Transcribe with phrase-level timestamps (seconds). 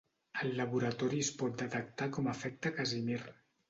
[0.43, 3.25] Al laboratori es pot detectar com a efecte Casimir.